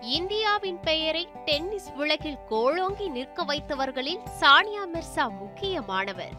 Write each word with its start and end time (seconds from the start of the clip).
இந்தியாவின் 0.00 0.80
பெயரை 0.80 1.28
டென்னிஸ் 1.44 1.90
உலகில் 1.96 2.38
கோளோங்கி 2.48 3.08
நிற்க 3.08 3.44
வைத்தவர்களில் 3.44 4.18
சானியா 4.40 4.82
மிர்சா 4.94 5.38
முக்கியமானவர். 5.38 6.32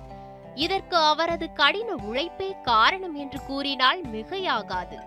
இதற்கு 0.55 0.97
அவரது 0.97 1.53
கடின 1.53 1.95
உழைப்பே 1.95 2.55
காரணம் 2.61 3.15
என்று 3.15 3.41
கூறினால் 3.41 4.01
மிகையாகாது. 4.01 4.99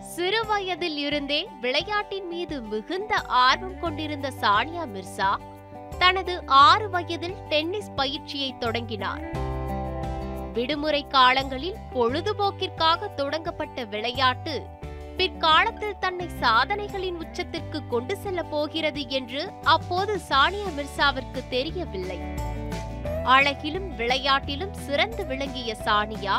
சிறு 0.00 0.46
வயதில் 0.46 0.96
இருந்தே 0.96 1.48
விளையாட்டின் 1.60 2.26
மீது 2.26 2.62
மிகுந்த 2.62 3.14
ஆர்வம் 3.14 3.80
கொண்டிருந்த 3.80 4.32
சானியா 4.40 4.86
மிர்சா 4.94 5.36
தனது 5.98 6.42
ஆறு 6.46 6.90
வயதில் 6.90 7.36
டென்னிஸ் 7.48 7.90
பயிற்சியை 7.96 8.58
தொடங்கினார். 8.58 9.42
விடுமுறை 10.52 11.06
காலங்களில் 11.06 11.76
பொழுதுபோக்கிற்காக 11.94 13.14
தொடங்கப்பட்ட 13.14 13.84
விளையாட்டு 13.84 14.66
பிற்காலத்தில் 15.16 16.00
தன்னை 16.00 16.26
சாதனைகளின் 16.40 17.18
உச்சத்திற்கு 17.20 17.78
கொண்டு 17.86 18.14
செல்ல 18.16 18.40
போகிறது 18.44 19.02
என்று 19.10 19.42
அப்போது 19.72 20.14
சானியா 20.28 20.68
மிர்சாவிற்கு 20.76 21.40
தெரியவில்லை 21.48 22.18
அழகிலும் 23.32 23.88
விளையாட்டிலும் 23.96 24.74
சிறந்து 24.86 25.22
விளங்கிய 25.24 25.70
சானியா 25.84 26.36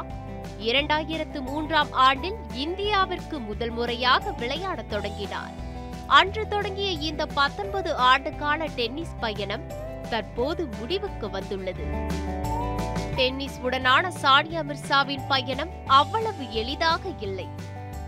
இரண்டாயிரத்து 0.61 1.39
மூன்றாம் 1.41 1.93
ஆண்டில் 2.01 2.39
இந்தியாவிற்கு 2.57 3.37
முதல் 3.39 3.73
முறையாக 3.73 4.33
விளையாடத் 4.39 4.91
தொடங்கினார் 4.91 5.55
அன்று 6.11 6.43
தொடங்கிய 6.47 6.89
இந்த 7.01 7.23
பத்தொன்பது 7.35 7.91
ஆண்டுகால 8.09 8.67
டென்னிஸ் 8.75 9.15
பயணம் 9.19 9.65
தற்போது 10.09 10.63
முடிவுக்கு 10.75 11.27
வந்துள்ளது 11.29 11.85
டென்னிஸ் 13.15 13.59
உடனான 13.65 14.05
சானியா 14.21 14.61
மிர்சாவின் 14.63 15.25
பயணம் 15.27 15.73
அவ்வளவு 15.93 16.45
எளிதாக 16.53 17.03
இல்லை 17.21 17.47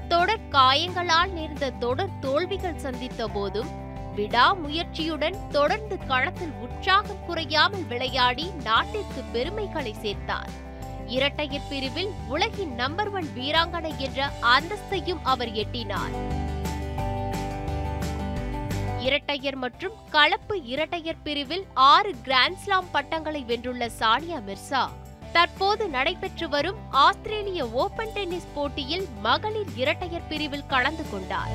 தொடர் 0.07 0.45
காயங்களால் 0.49 1.31
நேர்ந்த 1.31 1.69
தொடர் 1.69 2.13
தோல்விகள் 2.19 2.81
சந்தித்த 2.85 3.27
போதும் 3.27 3.71
விடாமுயற்சியுடன் 4.15 5.37
தொடர்ந்து 5.51 5.97
களத்தில் 6.07 6.53
உற்சாகம் 6.65 7.25
குறையாமல் 7.27 7.85
விளையாடி 7.87 8.45
நாட்டிற்கு 8.63 9.21
பெருமைகளை 9.31 9.93
சேர்த்தார். 10.03 10.51
இரட்டையர் 11.07 11.67
பிரிவில் 11.69 12.11
உலகின் 12.27 12.73
நம்பர் 12.75 13.11
ஒன் 13.11 13.29
வீராங்கனை 13.35 13.91
என்ற 13.97 14.29
அந்தஸ்தையும் 14.55 15.21
அவர் 15.23 15.51
எட்டினார். 15.63 16.15
இரட்டையர் 18.99 19.55
மற்றும் 19.55 19.97
கலப்பு 20.09 20.55
இரட்டையர் 20.73 21.23
பிரிவில் 21.23 21.65
ஆறு 21.73 22.13
கிராண்ட்ஸ்லாம் 22.27 22.89
பட்டங்களை 22.91 23.43
வென்றுள்ள 23.43 23.89
சானியா 23.99 24.39
மிர்சா 24.47 24.83
தற்போது 25.33 25.89
நடைபெற்று 25.89 26.49
வரும் 26.49 26.75
ஆஸ்திரேலிய 26.89 27.67
ஓபன் 27.67 28.11
டென்னிஸ் 28.13 28.47
போட்டியில் 28.53 29.07
மகளிர் 29.21 29.67
இரட்டையர் 29.75 30.27
பிரிவில் 30.27 30.65
கலந்து 30.65 31.03
கொண்டார். 31.11 31.49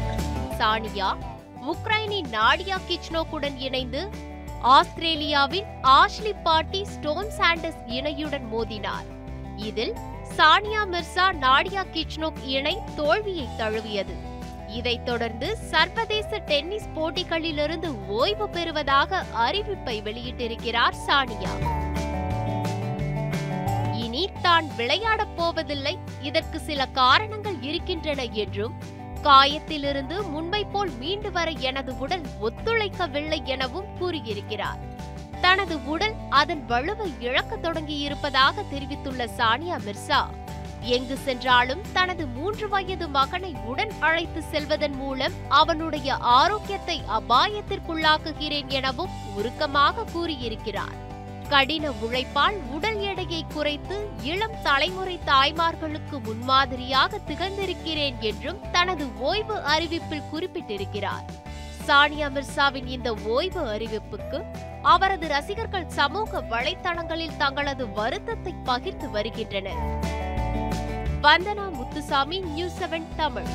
சானியா 0.58 1.16
உக்ரைனின் 1.66 2.30
நாடியா 2.32 2.76
கிச்னோக்குடன் 2.88 3.58
இணைந்து 3.58 4.08
ஆஸ்திரேலியாவின் 4.62 5.64
ஆஷ்லி 5.82 6.42
பாட்டி 6.42 6.84
ஸ்டோன் 6.84 7.26
சாண்டஸ் 7.38 7.78
இணையுடன் 7.86 8.48
மோதினார். 8.52 9.06
இதில் 9.56 9.94
சானியா 10.36 10.82
மிர்சா 10.90 11.32
நாடியா 11.32 11.84
கிச்னோக் 11.92 12.44
இணை 12.44 12.78
தோல்வியை 12.96 13.48
தழுவியது. 13.58 14.14
இதைத் 14.68 15.06
தொடர்ந்து 15.06 15.56
சர்வதேச 15.56 16.38
டென்னிஸ் 16.38 16.88
போட்டிகளிலிருந்து 16.96 18.06
ஓய்வு 18.06 18.48
பெறுவதாக 18.48 19.24
அறிவிப்பை 19.38 20.02
வெளியிட்டிருக்கிறார் 20.02 20.94
சானியா. 21.06 21.80
இனி 24.12 24.30
தான் 24.42 24.66
விளையாடப் 24.76 25.36
போவதில்லை. 25.36 25.92
இதற்கு 26.22 26.58
சில 26.60 26.86
காரணங்கள் 26.86 27.56
இருக்கின்றன 27.60 28.24
என்றும் 28.24 28.74
காயத்திலிருந்து 29.22 30.16
முன்பை 30.28 30.60
போல் 30.64 30.90
மீண்டு 30.98 31.30
வர 31.32 31.50
எனது 31.68 31.92
உடல் 31.98 32.24
ஒத்துழைக்கவில்லை 32.40 33.38
எனவும் 33.44 33.88
கூறியிருக்கிறார். 33.98 34.80
தனது 35.40 35.76
உடல் 35.84 36.16
அதன் 36.30 36.64
வலுவை 36.68 37.08
இழக்கத் 37.20 37.64
தொடங்கியிருப்பதாக 37.64 38.64
தெரிவித்துள்ள 38.70 39.28
சானியா 39.38 39.78
மிர்சா 39.86 40.20
எங்கு 40.96 41.16
சென்றாலும் 41.16 41.82
தனது 41.92 42.26
மூன்று 42.26 42.68
வயது 42.68 43.08
மகனை 43.08 43.54
உடன் 43.66 43.94
அழைத்து 44.00 44.42
செல்வதன் 44.52 44.96
மூலம் 44.96 45.32
அவனுடைய 45.48 46.14
ஆரோக்கியத்தை 46.14 46.98
அபாயத்திற்குள்ளாக்குகிறேன் 47.20 48.68
எனவும் 48.80 49.16
உருக்கமாக 49.36 50.04
கூறியிருக்கிறார். 50.12 50.98
கடின 51.48 51.86
உழைப்பால் 51.90 52.56
உடல் 52.74 52.98
எடையை 53.32 53.52
குறைத்து 53.52 53.96
இளம் 54.22 54.56
தலைமுறை 54.62 55.14
தாய்மார்களுக்கு 55.26 56.16
முன்மாதிரியாக 56.22 57.20
திகழ்ந்திருக்கிறேன் 57.28 58.18
என்றும் 58.20 58.58
தனது 58.72 59.04
ஓய்வு 59.18 59.56
அறிவிப்பில் 59.74 60.26
குறிப்பிட்டிருக்கிறார். 60.32 61.24
சானியா 61.86 62.28
மிர்சாவின் 62.34 62.88
இந்த 62.96 63.10
ஓய்வு 63.36 63.62
அறிவிப்புக்கு 63.74 64.40
அவரது 64.94 65.28
ரசிகர்கள் 65.28 65.88
சமூக 65.88 66.42
வலைத்தளங்களில் 66.50 67.38
தங்களது 67.38 67.86
வருத்தத்தை 68.00 68.54
பகிர்ந்து 68.64 69.08
வருகின்றனர். 69.10 69.82
Vandana 71.22 71.66
Muthusamy 71.72 72.40
news 72.40 72.78
seven 72.82 73.08
Tamil. 73.16 73.52